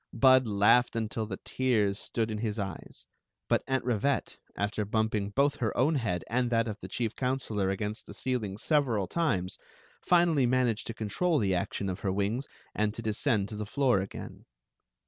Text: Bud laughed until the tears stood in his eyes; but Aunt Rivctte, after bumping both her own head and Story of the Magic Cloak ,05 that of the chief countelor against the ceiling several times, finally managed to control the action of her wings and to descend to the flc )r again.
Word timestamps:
Bud 0.13 0.47
laughed 0.47 0.95
until 0.95 1.27
the 1.27 1.37
tears 1.45 1.99
stood 1.99 2.31
in 2.31 2.39
his 2.39 2.57
eyes; 2.57 3.05
but 3.47 3.63
Aunt 3.67 3.85
Rivctte, 3.85 4.37
after 4.57 4.83
bumping 4.83 5.29
both 5.29 5.57
her 5.57 5.77
own 5.77 5.93
head 5.93 6.23
and 6.27 6.49
Story 6.49 6.61
of 6.61 6.65
the 6.65 6.65
Magic 6.65 6.65
Cloak 6.65 6.65
,05 6.65 6.65
that 6.65 6.71
of 6.71 6.79
the 6.79 6.87
chief 6.87 7.15
countelor 7.15 7.69
against 7.69 8.05
the 8.07 8.13
ceiling 8.15 8.57
several 8.57 9.05
times, 9.05 9.59
finally 10.01 10.47
managed 10.47 10.87
to 10.87 10.95
control 10.95 11.37
the 11.37 11.53
action 11.53 11.87
of 11.87 11.99
her 11.99 12.11
wings 12.11 12.47
and 12.73 12.95
to 12.95 13.03
descend 13.03 13.47
to 13.49 13.55
the 13.55 13.65
flc 13.65 13.87
)r 13.91 13.99
again. 14.01 14.45